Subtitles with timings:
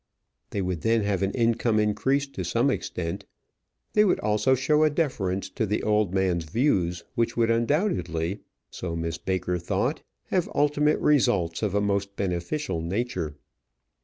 [0.49, 3.23] They would then have an income increased to some extent.
[3.93, 8.39] They would also show a deference to the old man's views, which would undoubtedly
[8.71, 13.35] so Miss Baker thought have ultimate results of a most beneficial nature.